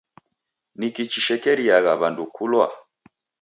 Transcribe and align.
Niki 0.79 1.03
chishekeriagha 1.11 1.93
w'andu 1.99 2.23
kulwa? 2.35 2.67